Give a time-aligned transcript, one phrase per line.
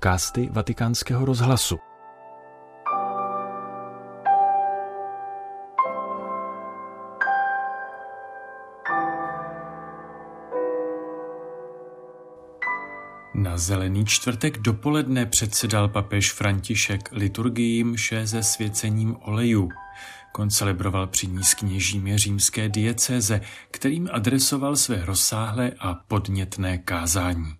[0.00, 1.78] podcasty Vatikánského rozhlasu.
[13.34, 19.68] Na zelený čtvrtek dopoledne předsedal papež František liturgiím mše se svěcením olejů.
[20.32, 23.40] Koncelebroval při ní s kněžími římské diecéze,
[23.70, 27.59] kterým adresoval své rozsáhlé a podnětné kázání.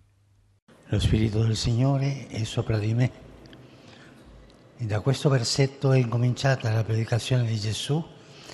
[0.91, 3.11] Lo Spirito del Signore è sopra di me.
[4.77, 8.03] E da questo versetto è incominciata la predicazione di Gesù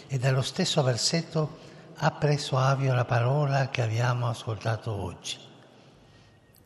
[0.05, 1.57] e dallo stesso versetto
[1.95, 5.37] ha preso avvio la parola che abbiamo ascoltato oggi.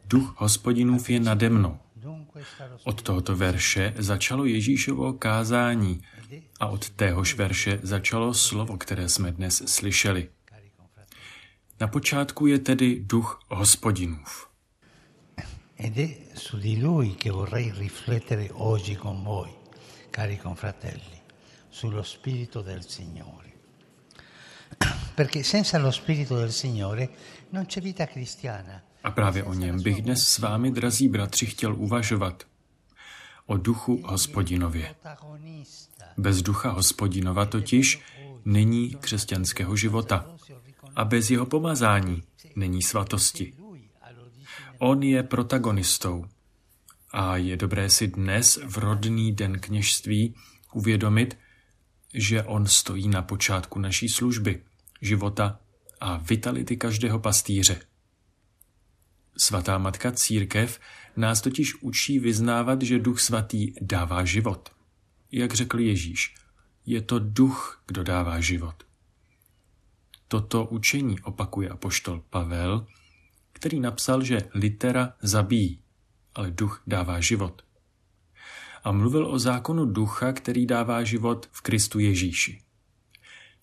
[0.04, 1.78] Duch hospodinův je nade mnou.
[2.84, 6.02] Od tohoto verše začalo Ježíšovo kázání
[6.60, 10.30] a od téhož verše začalo slovo, které jsme dnes slyšeli.
[11.80, 14.51] Na počátku je tedy duch hospodinův.
[15.84, 19.52] Ed è su di lui che vorrei riflettere oggi con voi,
[20.12, 21.20] cari confratelli,
[21.70, 23.52] sullo Spirito del Signore.
[25.16, 27.10] Perché senza lo Spirito del Signore
[27.50, 28.84] non c'è vita cristiana.
[29.04, 32.44] A právě o něm bych dnes s vámi, drazí bratři, chtěl uvažovat.
[33.46, 34.96] O duchu hospodinově.
[36.18, 38.02] Bez ducha hospodinova totiž
[38.46, 40.26] není křesťanského života.
[40.96, 42.24] A bez jeho pomazání
[42.56, 43.61] není svatosti.
[44.84, 46.26] On je protagonistou.
[47.14, 50.36] A je dobré si dnes, v rodný den kněžství,
[50.74, 51.38] uvědomit,
[52.14, 54.64] že on stojí na počátku naší služby,
[55.02, 55.60] života
[56.00, 57.82] a vitality každého pastýře.
[59.38, 60.80] Svatá matka církev
[61.16, 64.70] nás totiž učí vyznávat, že duch svatý dává život.
[65.32, 66.36] Jak řekl Ježíš,
[66.86, 68.84] je to duch, kdo dává život.
[70.28, 72.88] Toto učení opakuje apoštol Pavel,
[73.62, 75.80] který napsal, že litera zabíjí,
[76.36, 77.62] ale duch dává život.
[78.84, 82.62] A mluvil o zákonu ducha, který dává život v Kristu Ježíši.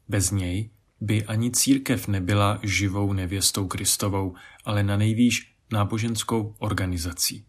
[0.09, 0.71] Bez něj
[1.01, 7.45] by ani církev nebyla živou nevěstou Kristovou, ale na nejvýš náboženskou organizací,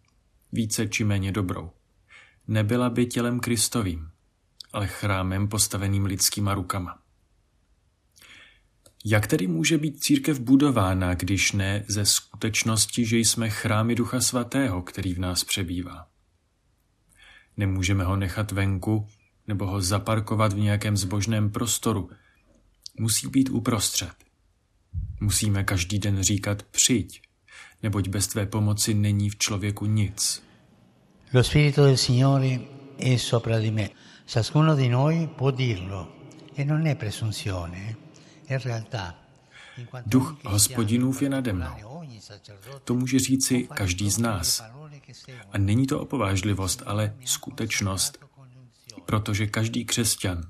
[0.51, 1.71] více či méně dobrou.
[2.47, 4.09] Nebyla by tělem Kristovým,
[4.73, 6.99] ale chrámem postaveným lidskýma rukama.
[9.05, 14.81] Jak tedy může být církev budována, když ne ze skutečnosti, že jsme chrámy Ducha Svatého,
[14.81, 16.07] který v nás přebývá?
[17.57, 19.07] Nemůžeme ho nechat venku
[19.47, 22.09] nebo ho zaparkovat v nějakém zbožném prostoru.
[22.99, 24.13] Musí být uprostřed.
[25.19, 27.21] Musíme každý den říkat přijď,
[27.83, 30.43] neboť bez tvé pomoci není v člověku nic.
[31.33, 32.59] Lo Spirito del Signore
[32.97, 33.89] è sopra di me.
[34.25, 36.07] Ciascuno di noi può dirlo
[36.55, 38.08] e non è presunzione.
[40.05, 41.99] Duch hospodinův je nade mnou.
[42.83, 44.63] To může říci každý z nás.
[45.51, 48.25] A není to opovážlivost, ale skutečnost,
[49.05, 50.43] protože každý křesťan,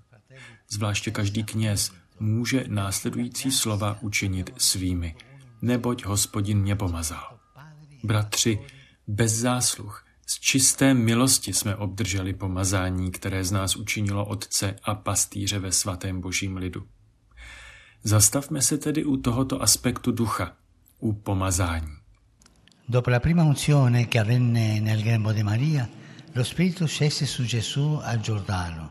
[0.70, 5.16] zvláště každý kněz, může následující slova učinit svými,
[5.62, 7.40] neboť hospodin mě pomazal.
[8.04, 8.60] Bratři,
[9.08, 15.60] bez zásluh, z čisté milosti jsme obdrželi pomazání, které z nás učinilo Otce a pastýře
[15.60, 16.88] ve svatém božím lidu.
[18.04, 20.56] Zastavme se tedy u tohoto aspektu ducha,
[21.00, 22.00] u pomazání.
[22.90, 25.90] Dopo la prima unzione che avvenne nel grembo di Maria,
[26.34, 28.90] lo Spirito scese su Gesù al Giordano.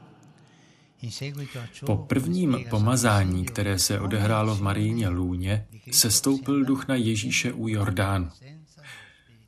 [1.87, 7.69] Po prvním pomazání, které se odehrálo v Marijně lůně, se stoupil duch na Ježíše u
[7.69, 8.29] Jordánu.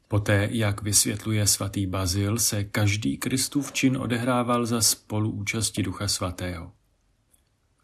[0.09, 6.73] Poté, jak vysvětluje svatý Bazil, se každý Kristův čin odehrával za spoluúčasti Ducha Svatého.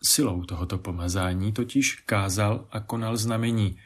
[0.06, 3.78] Silou tohoto pomazání totiž kázal a konal znamení,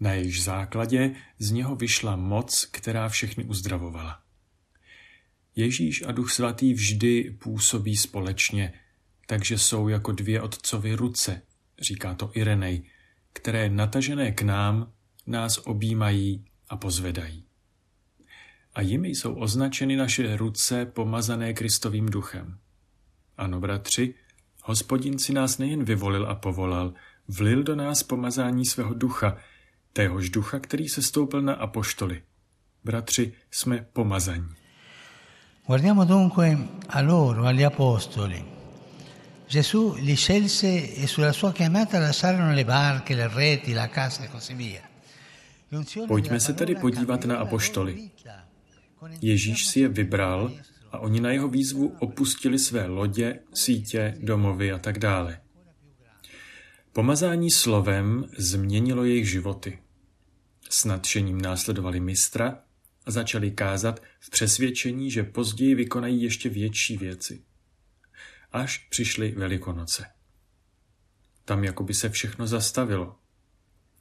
[0.00, 4.22] na jejíž základě z něho vyšla moc, která všechny uzdravovala.
[5.56, 8.72] Ježíš a Duch Svatý vždy působí společně,
[9.26, 11.42] takže jsou jako dvě otcovy ruce,
[11.80, 12.82] říká to Irenej,
[13.32, 14.92] které natažené k nám
[15.26, 17.44] nás objímají a pozvedají.
[18.74, 22.58] A jimi jsou označeny naše ruce pomazané Kristovým duchem.
[23.36, 24.14] Ano, bratři,
[24.62, 26.94] Hospodin si nás nejen vyvolil a povolal,
[27.28, 29.36] vlil do nás pomazání svého ducha,
[29.92, 32.22] téhož ducha, který se stoupil na apoštoly.
[32.84, 34.48] Bratři, jsme pomazaní.
[35.66, 38.44] Guardiamo dunque a loro, agli apostoli.
[39.48, 40.66] Gesù li scelse
[40.96, 44.80] e sulla sua chiamata lasciarono le barche, le reti, la casa e così via.
[46.08, 48.10] Pojďme se tedy podívat na apoštoly.
[49.20, 50.52] Ježíš si je vybral
[50.92, 55.40] a oni na jeho výzvu opustili své lodě, sítě, domovy a tak dále.
[56.92, 59.78] Pomazání slovem změnilo jejich životy.
[60.70, 62.62] S nadšením následovali mistra
[63.06, 67.44] a začali kázat v přesvědčení, že později vykonají ještě větší věci.
[68.52, 70.06] Až přišly Velikonoce.
[71.44, 73.18] Tam jakoby se všechno zastavilo.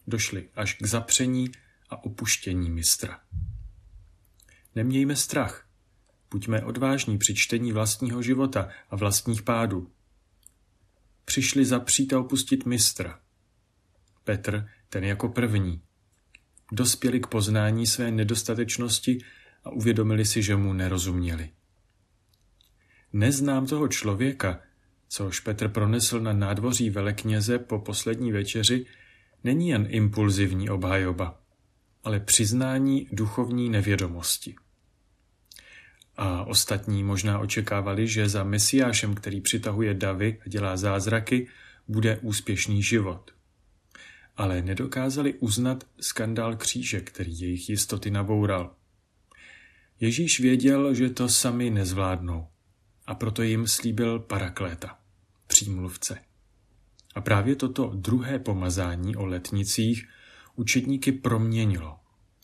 [0.07, 1.51] Došli až k zapření
[1.89, 3.19] a opuštění mistra.
[4.75, 5.70] Nemějme strach.
[6.31, 9.91] Buďme odvážní při čtení vlastního života a vlastních pádů.
[11.25, 13.19] Přišli zapřít a opustit mistra.
[14.23, 15.81] Petr, ten jako první.
[16.71, 19.23] Dospěli k poznání své nedostatečnosti
[19.63, 21.49] a uvědomili si, že mu nerozuměli.
[23.13, 24.59] Neznám toho člověka,
[25.07, 28.85] což Petr pronesl na nádvoří velekněze po poslední večeři,
[29.43, 31.41] není jen impulzivní obhajoba,
[32.03, 34.55] ale přiznání duchovní nevědomosti.
[36.21, 41.47] A ostatní možná očekávali, že za Mesiášem, který přitahuje davy a dělá zázraky,
[41.87, 43.31] bude úspěšný život.
[44.37, 48.75] Ale nedokázali uznat skandál kříže, který jejich jistoty naboural.
[49.99, 52.47] Ježíš věděl, že to sami nezvládnou
[53.07, 54.99] a proto jim slíbil parakléta,
[55.47, 56.17] přímluvce.
[57.15, 60.07] A právě toto druhé pomazání o letnicích
[60.55, 61.99] učedníky proměnilo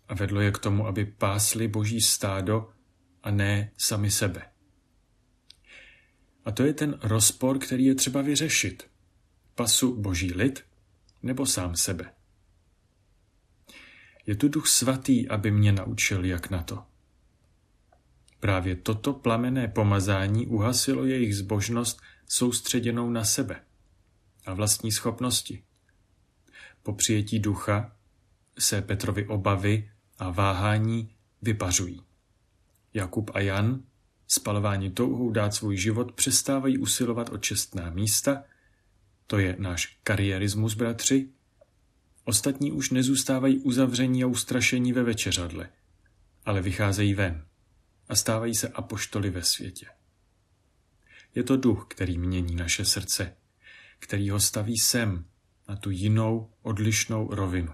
[0.07, 2.69] a vedlo je k tomu, aby pásli boží stádo
[3.27, 4.41] a ne sami sebe.
[6.45, 8.89] A to je ten rozpor, který je třeba vyřešit.
[9.55, 10.65] Pasu boží lid
[11.23, 12.13] nebo sám sebe.
[14.25, 16.83] Je tu duch svatý, aby mě naučil, jak na to.
[18.39, 23.63] Právě toto plamené pomazání uhasilo jejich zbožnost soustředěnou na sebe
[24.45, 25.63] a vlastní schopnosti.
[26.83, 27.95] Po přijetí ducha
[28.59, 32.07] se Petrovi obavy a váhání vypařují.
[32.97, 33.83] Jakub a Jan,
[34.27, 38.43] spalováni touhou dát svůj život, přestávají usilovat o čestná místa,
[39.27, 41.29] to je náš kariérismus, bratři.
[42.23, 45.69] Ostatní už nezůstávají uzavření a ustrašení ve večeřadle,
[46.45, 47.45] ale vycházejí ven
[48.09, 49.85] a stávají se apoštoly ve světě.
[51.35, 53.35] Je to duch, který mění naše srdce,
[53.99, 55.25] který ho staví sem,
[55.69, 57.73] na tu jinou, odlišnou rovinu.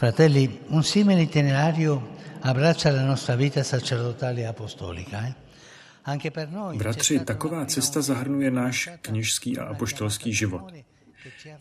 [0.00, 5.26] Fratelli, un simile itinerario abbraccia la nostra vita sacerdotale e apostolica.
[5.26, 6.74] Eh?
[6.76, 10.72] Bratři, taková cesta zahrnuje náš kněžský a apoštolský život.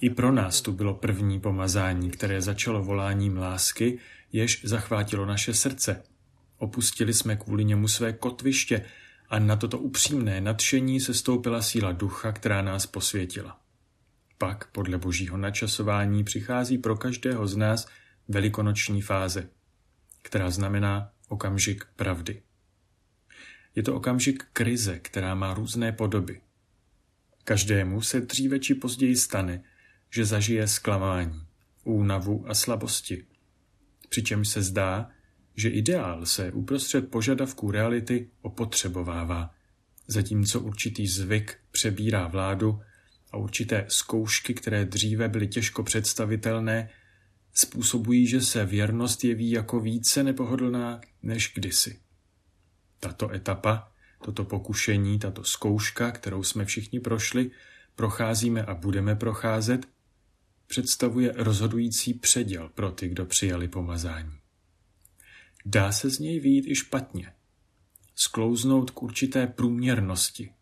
[0.01, 3.99] I pro nás tu bylo první pomazání, které začalo voláním lásky,
[4.31, 6.03] jež zachvátilo naše srdce.
[6.57, 8.85] Opustili jsme kvůli němu své kotviště
[9.29, 13.59] a na toto upřímné nadšení se stoupila síla ducha, která nás posvětila.
[14.37, 17.87] Pak, podle božího načasování, přichází pro každého z nás
[18.29, 19.49] velikonoční fáze,
[20.21, 22.41] která znamená okamžik pravdy.
[23.75, 26.41] Je to okamžik krize, která má různé podoby.
[27.43, 29.63] Každému se dříve či později stane,
[30.09, 31.41] že zažije zklamání,
[31.83, 33.25] únavu a slabosti,
[34.09, 35.09] přičemž se zdá,
[35.55, 39.55] že ideál se uprostřed požadavků reality opotřebovává,
[40.07, 42.81] zatímco určitý zvyk přebírá vládu
[43.31, 46.89] a určité zkoušky, které dříve byly těžko představitelné,
[47.53, 51.99] způsobují, že se věrnost jeví jako více nepohodlná než kdysi.
[52.99, 53.91] Tato etapa,
[54.23, 57.51] toto pokušení, tato zkouška, kterou jsme všichni prošli,
[57.95, 59.87] procházíme a budeme procházet,
[60.67, 64.33] představuje rozhodující předěl pro ty, kdo přijali pomazání.
[65.65, 67.33] Dá se z něj výjít i špatně.
[68.15, 70.53] Sklouznout k určité průměrnosti.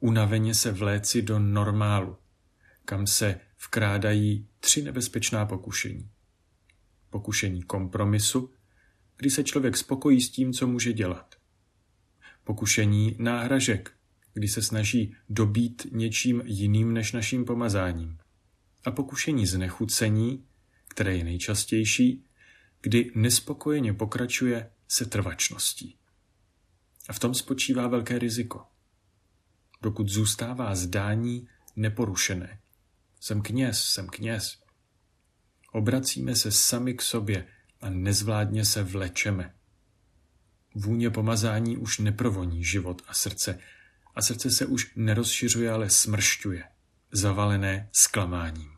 [0.00, 2.16] Unaveně se vléci do normálu,
[2.84, 6.10] kam se vkrádají tři nebezpečná pokušení.
[7.10, 8.52] Pokušení kompromisu,
[9.16, 11.34] kdy se člověk spokojí s tím, co může dělat.
[12.44, 13.92] Pokušení náhražek,
[14.32, 18.18] kdy se snaží dobít něčím jiným než naším pomazáním.
[18.84, 20.44] A pokušení znechucení,
[20.88, 22.24] které je nejčastější,
[22.80, 25.98] kdy nespokojeně pokračuje se trvačností.
[27.08, 28.66] A v tom spočívá velké riziko.
[29.82, 32.60] Dokud zůstává zdání neporušené.
[33.20, 34.58] Jsem kněz, jsem kněz.
[35.72, 37.46] Obracíme se sami k sobě
[37.80, 39.54] a nezvládně se vlečeme.
[40.74, 43.58] Vůně pomazání už neprovoní život a srdce
[44.14, 46.64] a srdce se už nerozšiřuje, ale smršťuje,
[47.12, 48.70] zavalené zklamáním.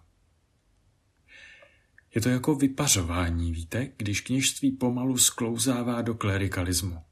[2.14, 7.04] Je to jako vypařování, víte, když kněžství pomalu sklouzává do klerikalismu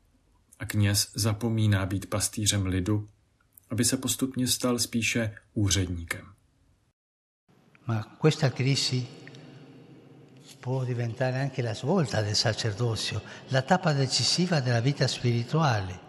[0.58, 3.08] a kněz zapomíná být pastýřem lidu,
[3.70, 6.37] aby se postupně stal spíše úředníkem.
[7.88, 9.06] Ma questa crisi
[10.60, 16.06] può diventare anche la svolta del sacerdozio, la tappa decisiva della vita spirituale.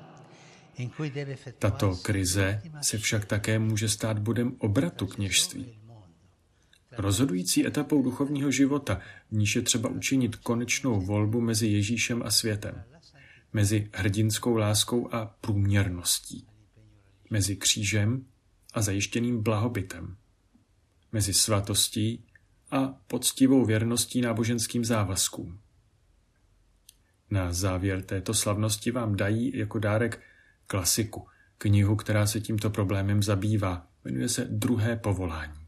[1.57, 5.79] Tato krize se však také může stát bodem obratu kněžství.
[6.91, 8.99] Rozhodující etapou duchovního života,
[9.31, 12.83] v níž je třeba učinit konečnou volbu mezi Ježíšem a světem,
[13.53, 16.47] mezi hrdinskou láskou a průměrností,
[17.29, 18.25] mezi křížem
[18.73, 20.15] a zajištěným blahobytem,
[21.11, 22.25] mezi svatostí
[22.71, 25.59] a poctivou věrností náboženským závazkům.
[27.29, 30.21] Na závěr této slavnosti vám dají jako dárek
[30.67, 33.87] klasiku, knihu, která se tímto problémem zabývá.
[34.05, 35.67] Jmenuje se Druhé povolání.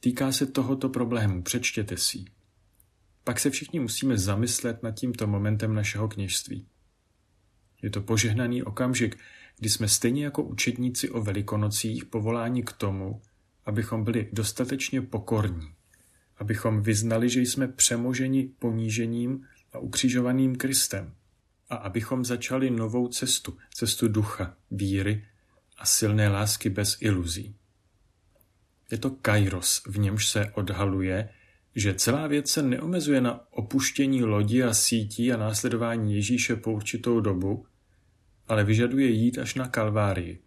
[0.00, 2.24] Týká se tohoto problému, přečtěte si.
[3.24, 6.66] Pak se všichni musíme zamyslet nad tímto momentem našeho kněžství.
[7.82, 9.18] Je to požehnaný okamžik,
[9.58, 13.22] kdy jsme stejně jako učedníci o velikonocích povoláni k tomu,
[13.70, 15.72] abychom byli dostatečně pokorní,
[16.38, 21.14] abychom vyznali, že jsme přemoženi ponížením a ukřižovaným Kristem
[21.68, 25.24] a abychom začali novou cestu, cestu ducha, víry
[25.78, 27.54] a silné lásky bez iluzí.
[28.90, 31.28] Je to kairos, v němž se odhaluje,
[31.74, 37.20] že celá věc se neomezuje na opuštění lodi a sítí a následování Ježíše po určitou
[37.20, 37.66] dobu,
[38.48, 40.42] ale vyžaduje jít až na Kalvárii,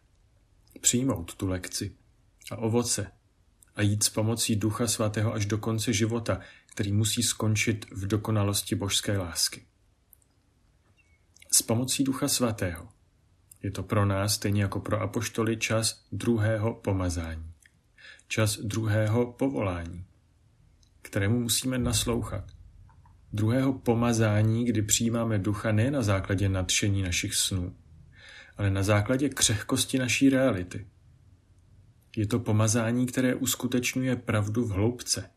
[0.81, 2.02] přijmout tu lekci
[2.51, 3.11] a ovoce
[3.75, 8.75] a jít s pomocí Ducha Svatého až do konce života, který musí skončit v dokonalosti
[8.75, 9.65] božské lásky.
[11.53, 12.89] S pomocí Ducha Svatého
[13.63, 17.53] je to pro nás, stejně jako pro apoštoly, čas druhého pomazání,
[18.27, 20.05] čas druhého povolání,
[21.01, 22.51] kterému musíme naslouchat.
[23.33, 27.75] Druhého pomazání, kdy přijímáme ducha ne na základě nadšení našich snů,
[28.57, 30.87] ale na základě křehkosti naší reality.
[32.17, 35.29] Je to pomazání, které uskutečňuje pravdu v hloubce,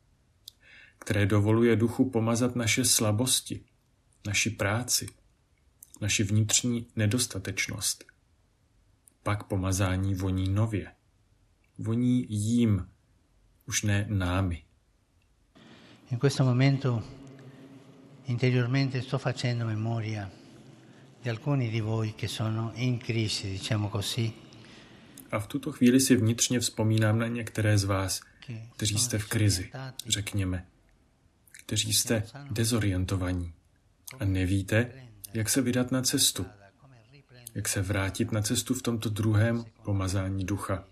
[0.98, 3.64] které dovoluje duchu pomazat naše slabosti,
[4.26, 5.08] naši práci,
[6.00, 8.04] naši vnitřní nedostatečnost.
[9.22, 10.92] Pak pomazání voní nově.
[11.78, 12.88] Voní jím,
[13.66, 14.62] už ne námi.
[16.10, 17.02] In questo momento
[18.26, 20.30] interiormente sto facendo memoria
[21.22, 24.45] di alcuni di voi che sono in crisi, diciamo così.
[25.30, 28.20] A v tuto chvíli si vnitřně vzpomínám na některé z vás,
[28.76, 29.70] kteří jste v krizi,
[30.06, 30.66] řekněme,
[31.52, 33.52] kteří jste dezorientovaní
[34.20, 34.92] a nevíte,
[35.34, 36.46] jak se vydat na cestu,
[37.54, 40.84] jak se vrátit na cestu v tomto druhém pomazání ducha.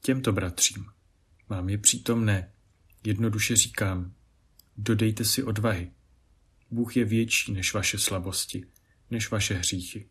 [0.00, 0.86] Těmto bratřím
[1.48, 2.52] mám je přítomné,
[3.04, 4.12] jednoduše říkám,
[4.76, 5.90] dodejte si odvahy.
[6.70, 8.64] Bůh je větší než vaše slabosti,
[9.10, 10.08] než vaše hříchy.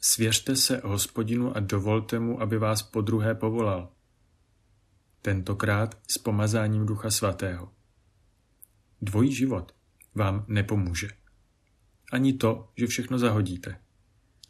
[0.00, 3.92] Svěřte se hospodinu a dovolte mu, aby vás po druhé povolal.
[5.22, 7.72] Tentokrát s pomazáním Ducha Svatého.
[9.02, 9.74] Dvojí život
[10.14, 11.08] vám nepomůže.
[12.12, 13.80] Ani to, že všechno zahodíte.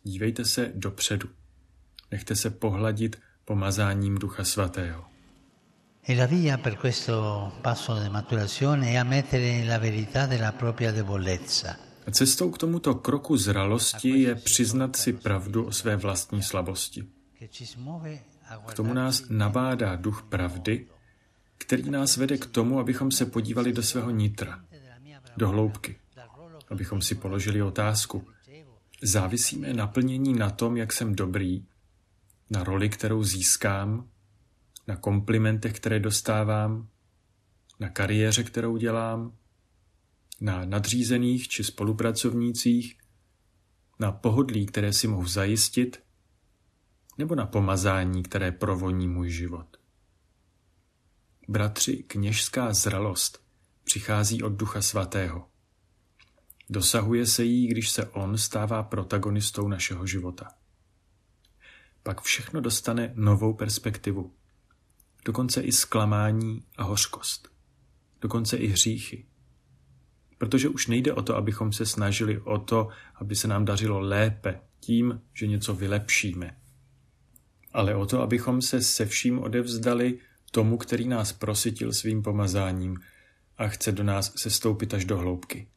[0.02, 1.28] Dívejte se dopředu.
[2.10, 5.04] Nechte se pohladit pomazáním Ducha Svatého.
[6.08, 11.85] E la via per questo passo di maturazione è ammettere la verità della propria debolezza.
[12.10, 17.04] Cestou k tomuto kroku zralosti je přiznat si pravdu o své vlastní slabosti.
[18.66, 20.86] K tomu nás nabádá duch pravdy,
[21.58, 24.64] který nás vede k tomu, abychom se podívali do svého nitra,
[25.36, 25.96] do hloubky,
[26.70, 28.26] abychom si položili otázku.
[29.02, 31.66] Závisí mé naplnění na tom, jak jsem dobrý,
[32.50, 34.08] na roli, kterou získám,
[34.86, 36.88] na komplimentech, které dostávám,
[37.80, 39.32] na kariéře, kterou dělám,
[40.40, 42.98] na nadřízených či spolupracovnících,
[43.98, 46.02] na pohodlí, které si mohu zajistit,
[47.18, 49.76] nebo na pomazání, které provoní můj život.
[51.48, 53.46] Bratři, kněžská zralost
[53.84, 55.48] přichází od Ducha Svatého.
[56.70, 60.48] Dosahuje se jí, když se on stává protagonistou našeho života.
[62.02, 64.34] Pak všechno dostane novou perspektivu.
[65.24, 67.48] Dokonce i zklamání a hořkost.
[68.20, 69.26] Dokonce i hříchy.
[70.38, 74.60] Protože už nejde o to, abychom se snažili o to, aby se nám dařilo lépe
[74.80, 76.56] tím, že něco vylepšíme.
[77.72, 80.18] Ale o to, abychom se se vším odevzdali
[80.50, 82.96] tomu, který nás prosytil svým pomazáním
[83.58, 85.68] a chce do nás sestoupit až do hloubky.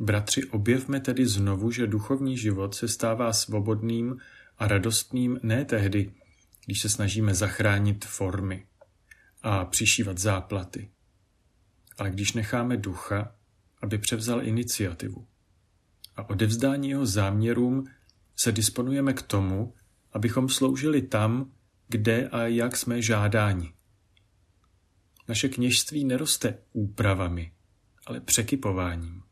[0.00, 4.16] Bratři, objevme tedy znovu, že duchovní život se stává svobodným
[4.58, 6.12] a radostným ne tehdy,
[6.66, 8.66] když se snažíme zachránit formy
[9.42, 10.90] a přišívat záplaty,
[11.98, 13.35] ale když necháme ducha,
[13.82, 15.26] aby převzal iniciativu.
[16.16, 17.84] A odevzdání jeho záměrům
[18.36, 19.74] se disponujeme k tomu,
[20.12, 21.50] abychom sloužili tam,
[21.88, 23.72] kde a jak jsme žádáni.
[25.28, 27.52] Naše kněžství neroste úpravami,
[28.06, 29.22] ale překypováním.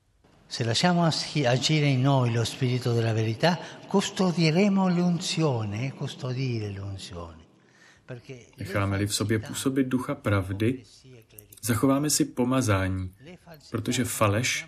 [0.49, 1.03] Se lasciamo
[1.49, 3.59] agire in noi lo spirito della verità,
[3.91, 7.45] custodiremo l'unzione, custodire l'unzione.
[8.59, 10.83] Necháme-li v sobě působit ducha pravdy,
[11.65, 13.15] zachováme si pomazání,
[13.71, 14.67] protože faleš,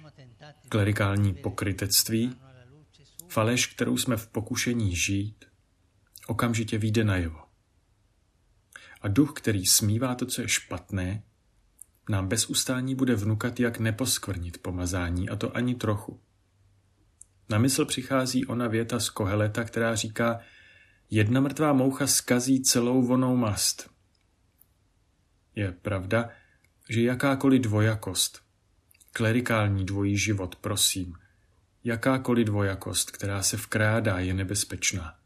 [0.69, 2.37] klerikální pokrytectví,
[3.29, 5.45] faleš, kterou jsme v pokušení žít,
[6.27, 7.39] okamžitě vyjde najevo.
[9.03, 11.23] A duch, který smívá to, co je špatné,
[12.09, 16.21] nám bez ustání bude vnukat, jak neposkvrnit pomazání, a to ani trochu.
[17.49, 20.41] Na mysl přichází ona věta z Koheleta, která říká,
[21.11, 23.91] jedna mrtvá moucha skazí celou vonou mast.
[25.55, 26.31] Je pravda,
[26.89, 28.43] že jakákoliv dvojakost,
[29.13, 31.15] klerikální dvojí život, prosím,
[31.85, 35.19] jakákoliv dvojakost, která se vkrádá, je nebezpečná.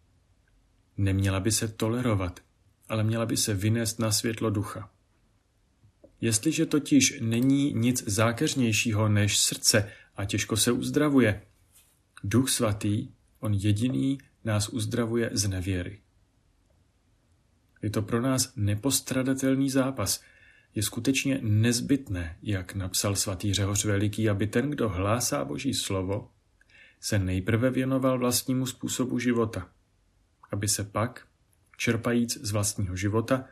[0.97, 2.40] Neměla by se tolerovat,
[2.88, 4.90] ale měla by se vynést na světlo ducha.
[6.21, 11.43] Jestliže totiž není nic zákeřnějšího než srdce a těžko se uzdravuje,
[12.25, 13.09] Duch svatý,
[13.40, 16.00] on jediný, nás uzdravuje z nevěry.
[17.83, 20.23] Je to pro nás nepostradatelný zápas.
[20.75, 26.31] Je skutečně nezbytné, jak napsal svatý Řehoř Veliký, aby ten, kdo hlásá Boží slovo,
[27.00, 29.69] se nejprve věnoval vlastnímu způsobu života,
[30.50, 31.27] aby se pak,
[31.77, 33.45] čerpajíc z vlastního života,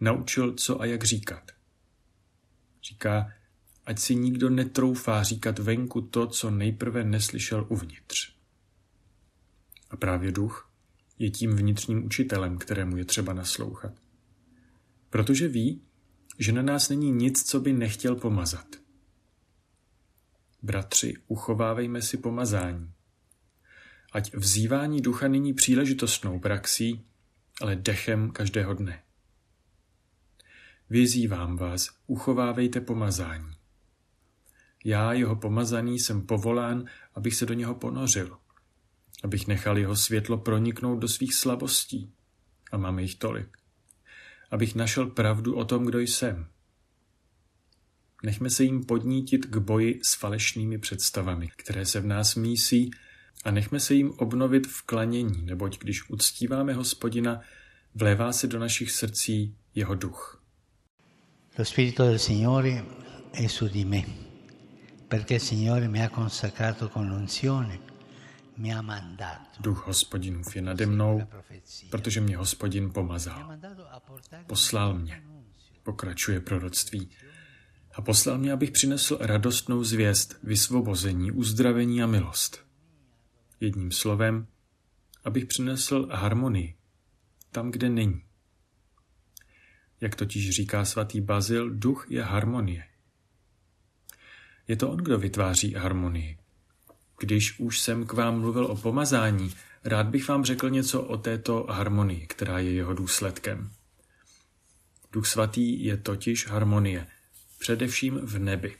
[0.00, 1.50] naučil, co a jak říkat.
[2.82, 3.32] Říká,
[3.86, 8.34] ať si nikdo netroufá říkat venku to, co nejprve neslyšel uvnitř.
[9.90, 10.70] A právě duch
[11.18, 13.92] je tím vnitřním učitelem, kterému je třeba naslouchat.
[15.10, 15.82] Protože ví,
[16.38, 18.66] že na nás není nic, co by nechtěl pomazat.
[20.62, 22.92] Bratři, uchovávejme si pomazání.
[24.12, 27.04] Ať vzývání ducha není příležitostnou praxí,
[27.60, 29.02] ale dechem každého dne.
[30.90, 33.52] Vyzývám vás, uchovávejte pomazání.
[34.84, 38.38] Já, jeho pomazaný, jsem povolán, abych se do něho ponořil,
[39.24, 42.12] abych nechal jeho světlo proniknout do svých slabostí.
[42.72, 43.57] A máme jich tolik.
[44.50, 46.46] Abych našel pravdu o tom, kdo jsem.
[48.22, 52.90] Nechme se jim podnítit k boji s falešnými představami, které se v nás mísí,
[53.44, 57.40] a nechme se jim obnovit v klanění, neboť když uctíváme hospodina,
[57.94, 60.42] vlévá se do našich srdcí jeho duch.
[61.58, 62.84] Lo Spirito del Signore
[63.32, 64.04] è su di me,
[65.08, 67.97] perché il Signore mi ha consacrato con l'unzione.
[69.60, 71.22] Duch hospodinův je nade mnou,
[71.90, 73.58] protože mě hospodin pomazal.
[74.46, 75.22] Poslal mě,
[75.82, 77.10] pokračuje proroctví,
[77.94, 82.66] a poslal mě, abych přinesl radostnou zvěst, vysvobození, uzdravení a milost.
[83.60, 84.46] Jedním slovem,
[85.24, 86.78] abych přinesl harmonii
[87.52, 88.22] tam, kde není.
[90.00, 92.84] Jak totiž říká svatý Bazil, duch je harmonie.
[94.68, 96.38] Je to on, kdo vytváří harmonii.
[97.18, 99.54] Když už jsem k vám mluvil o pomazání,
[99.84, 103.70] rád bych vám řekl něco o této harmonii, která je jeho důsledkem.
[105.12, 107.06] Duch svatý je totiž harmonie,
[107.58, 108.76] především v nebi.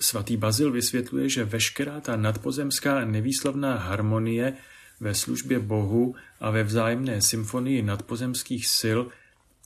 [0.00, 4.56] Svatý Bazil vysvětluje, že veškerá ta nadpozemská nevýslovná harmonie
[5.00, 9.00] ve službě Bohu a ve vzájemné symfonii nadpozemských sil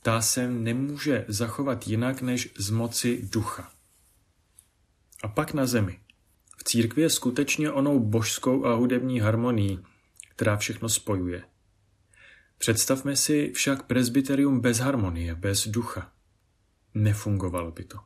[0.01, 3.71] ta se nemůže zachovat jinak než z moci ducha.
[5.23, 5.99] A pak na zemi.
[6.61, 9.79] V církvi je skutečně onou božskou a hudební harmonii,
[10.29, 11.43] která všechno spojuje.
[12.57, 16.11] Představme si však presbyterium bez harmonie, bez ducha.
[16.93, 17.97] Nefungovalo by to.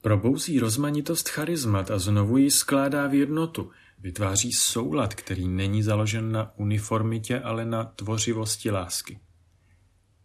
[0.00, 6.58] Probouzí rozmanitost charizmat a znovu ji skládá v jednotu, vytváří soulad, který není založen na
[6.58, 9.20] uniformitě, ale na tvořivosti lásky.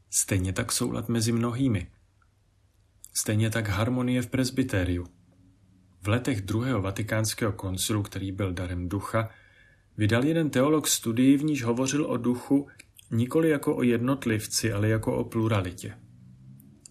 [0.09, 1.91] Stejně tak soulad mezi mnohými.
[3.13, 5.07] Stejně tak harmonie v presbytériu.
[6.03, 9.29] V letech druhého vatikánského koncilu, který byl darem ducha,
[9.97, 12.67] vydal jeden teolog studii, v níž hovořil o duchu
[13.11, 15.97] nikoli jako o jednotlivci, ale jako o pluralitě.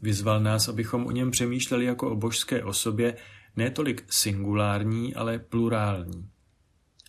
[0.02, 3.16] Vyzval nás, abychom o něm přemýšleli jako o božské osobě,
[3.56, 6.30] ne tolik singulární, ale plurální.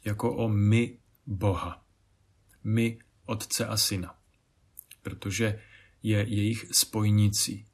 [0.06, 1.86] Jako o my Boha.
[2.64, 4.16] My Otce a Syna.
[5.02, 5.60] Protože
[6.04, 7.66] je jejich spojnicí.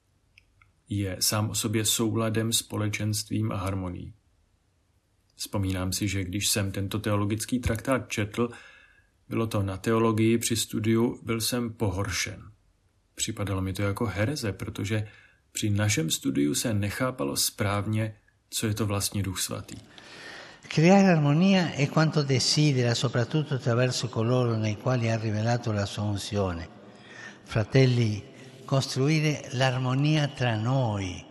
[0.90, 4.14] Je sám o sobě souladem, společenstvím a harmonií.
[5.40, 8.50] Vzpomínám si, že když jsem tento teologický traktát četl,
[9.30, 12.44] bylo to na teologii při studiu, byl jsem pohoršen.
[13.16, 15.08] Připadalo mi to jako hereze, protože
[15.52, 18.16] při našem studiu se nechápalo správně,
[18.50, 19.76] co je to vlastně Duch Svatý.
[20.68, 26.68] Creare armonia è quanto desidera, soprattutto attraverso coloro nei quali ha rivelato la sua unzione.
[27.46, 28.24] Fratelli,
[28.66, 31.29] costruire l'armonia tra noi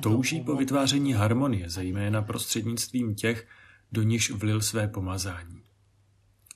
[0.00, 3.46] Touží po vytváření harmonie, zejména prostřednictvím těch,
[3.92, 5.62] do nichž vlil své pomazání.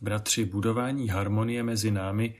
[0.00, 2.34] Bratři, budování harmonie mezi námi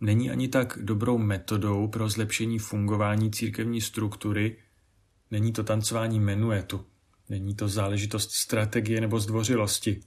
[0.00, 4.56] není ani tak dobrou metodou pro zlepšení fungování církevní struktury,
[5.30, 6.86] není to tancování menuetu,
[7.28, 10.00] není to záležitost strategie nebo zdvořilosti.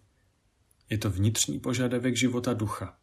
[0.90, 2.98] Je to vnitřní požadavek života ducha.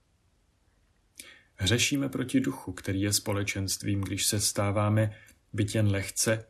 [1.55, 5.15] Hřešíme proti duchu, který je společenstvím, když se stáváme,
[5.53, 6.45] byť jen lehce,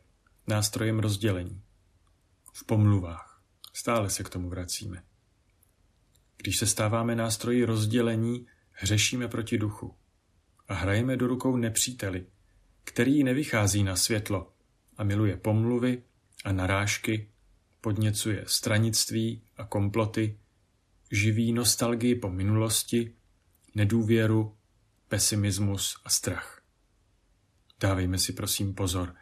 [0.47, 1.61] nástrojem rozdělení.
[2.53, 3.41] V pomluvách.
[3.73, 5.03] Stále se k tomu vracíme.
[6.37, 9.95] Když se stáváme nástroji rozdělení, hřešíme proti duchu
[10.67, 12.25] a hrajeme do rukou nepříteli,
[12.83, 14.53] který nevychází na světlo
[14.97, 16.03] a miluje pomluvy
[16.45, 17.29] a narážky,
[17.81, 20.39] podněcuje stranictví a komploty,
[21.11, 23.15] živí nostalgii po minulosti,
[23.75, 24.57] nedůvěru,
[25.07, 26.58] pesimismus a strach.
[27.79, 29.15] Dávejme si prosím pozor,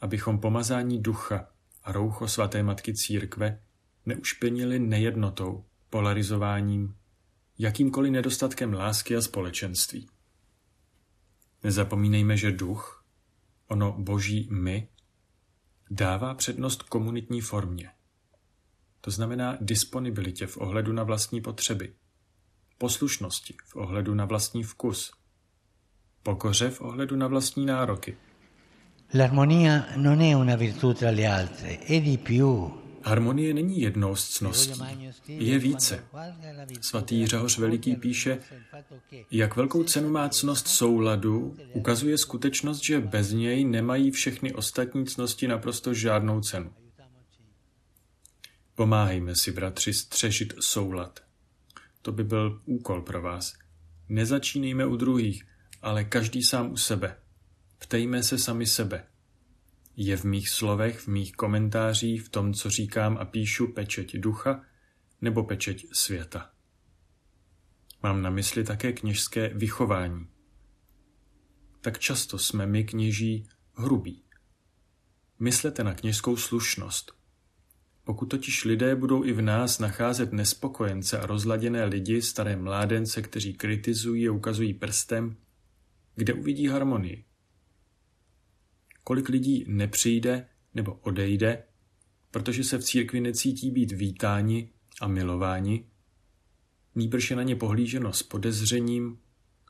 [0.00, 1.48] abychom pomazání ducha
[1.82, 3.62] a roucho svaté matky církve
[4.06, 6.96] neušpěnili nejednotou, polarizováním,
[7.58, 10.08] jakýmkoliv nedostatkem lásky a společenství.
[11.62, 13.04] Nezapomínejme, že duch,
[13.66, 14.88] ono boží my,
[15.90, 17.90] dává přednost komunitní formě.
[19.00, 21.94] To znamená disponibilitě v ohledu na vlastní potřeby,
[22.78, 25.12] poslušnosti v ohledu na vlastní vkus,
[26.22, 28.16] pokoře v ohledu na vlastní nároky.
[29.14, 32.70] L'armonia non è una virtù tra le altre, è di più.
[33.02, 34.82] Harmonie není jednou z cností,
[35.28, 36.04] je více.
[36.80, 38.38] Svatý Řehoř Veliký píše,
[39.30, 45.48] jak velkou cenu má cnost souladu, ukazuje skutečnost, že bez něj nemají všechny ostatní cnosti
[45.48, 46.72] naprosto žádnou cenu.
[48.74, 51.20] Pomáhejme si, bratři, střežit soulad.
[52.02, 53.54] To by byl úkol pro vás.
[54.08, 55.44] Nezačínejme u druhých,
[55.82, 57.16] ale každý sám u sebe.
[57.78, 59.06] Ptejme se sami sebe.
[59.96, 64.62] Je v mých slovech, v mých komentářích, v tom, co říkám a píšu, pečeť ducha
[65.20, 66.50] nebo pečeť světa?
[68.02, 70.26] Mám na mysli také kněžské vychování.
[71.80, 74.22] Tak často jsme my, kněží, hrubí.
[75.38, 77.12] Myslete na kněžskou slušnost.
[78.04, 83.54] Pokud totiž lidé budou i v nás nacházet nespokojence a rozladěné lidi, staré mládence, kteří
[83.54, 85.36] kritizují a ukazují prstem,
[86.20, 87.24] kde uvidí harmonii?
[89.10, 91.62] kolik lidí nepřijde nebo odejde,
[92.30, 95.86] protože se v církvi necítí být vítáni a milováni,
[96.94, 99.18] nýbrž je na ně pohlíženo s podezřením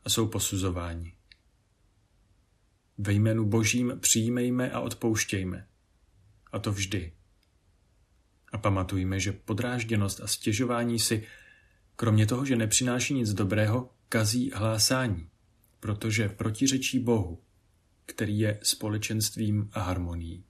[0.04, 1.14] a jsou posuzováni.
[2.98, 5.66] Ve jménu Božím přijímejme a odpouštějme.
[6.52, 7.12] A to vždy.
[8.52, 11.26] A pamatujme, že podrážděnost a stěžování si,
[11.96, 15.29] kromě toho, že nepřináší nic dobrého, kazí hlásání,
[15.80, 17.38] protože protiřečí Bohu
[18.10, 20.44] který je společenstvím a harmonií.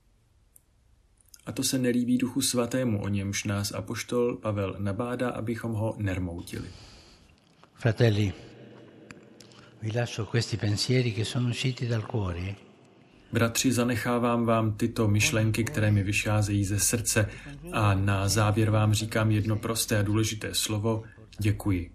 [1.45, 6.67] A to se nelíbí duchu svatému, o němž nás apoštol Pavel nabádá, abychom ho nermoutili.
[7.73, 8.33] Fratelli,
[9.81, 12.55] vi lascio questi pensieri che sono usciti dal cuore.
[13.31, 17.29] Bratři, zanechávám vám tyto myšlenky, které mi vyšázejí ze srdce
[17.71, 21.03] a na závěr vám říkám jedno prosté a důležité slovo.
[21.39, 21.91] Děkuji.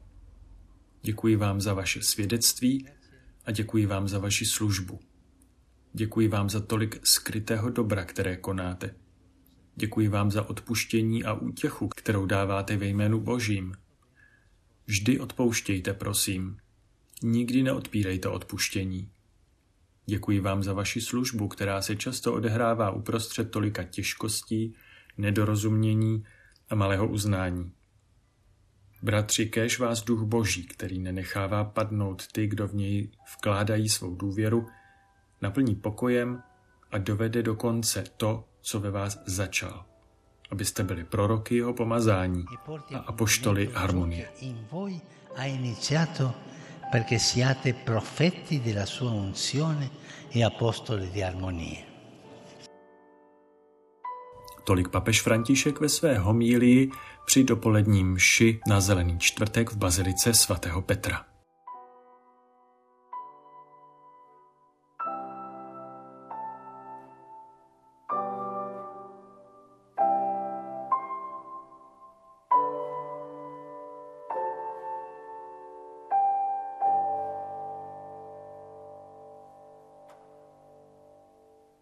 [1.03, 2.87] Děkuji vám za vaše svědectví
[3.47, 5.01] a děkuji vám za vaši službu.
[5.93, 8.95] Děkuji vám za tolik skrytého dobra, které konáte.
[9.77, 13.75] Děkuji vám za odpuštění a útěchu, kterou dáváte ve jménu Božím.
[14.87, 16.57] Vždy odpouštějte, prosím.
[17.23, 19.11] Nikdy neodpírejte odpuštění.
[20.07, 24.75] Děkuji vám za vaši službu, která se často odehrává uprostřed tolika těžkostí,
[25.19, 26.25] nedorozumění
[26.69, 27.73] a malého uznání.
[29.07, 34.67] Bratři, kéž vás duch Boží, který nenechává padnout ty, kdo v něj vkládají svou důvěru,
[35.43, 36.43] naplní pokojem
[36.91, 39.85] a dovede do konce to, co ve vás začal,
[40.51, 42.45] abyste byli proroky jeho pomazání
[42.95, 44.29] a apoštoli harmonie.
[46.93, 49.91] perché siate profeti della sua unzione
[50.31, 51.96] e apostoli di armonia.
[54.67, 56.91] Tolik papež František ve své homílii
[57.25, 61.25] při dopoledním mši na Zelený čtvrtek v bazilice svatého Petra.